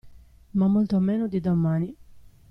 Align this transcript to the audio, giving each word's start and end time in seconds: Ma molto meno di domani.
Ma 0.55 0.65
molto 0.65 0.97
meno 0.99 1.27
di 1.27 1.39
domani. 1.39 1.95